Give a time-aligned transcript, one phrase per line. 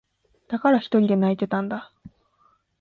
[0.47, 1.93] だから、ひとりで泣いていたんだ。